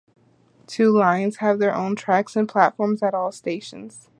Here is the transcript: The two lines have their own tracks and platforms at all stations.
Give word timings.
The 0.61 0.65
two 0.65 0.89
lines 0.97 1.35
have 1.37 1.59
their 1.59 1.75
own 1.75 1.95
tracks 1.95 2.35
and 2.35 2.49
platforms 2.49 3.03
at 3.03 3.13
all 3.13 3.31
stations. 3.31 4.09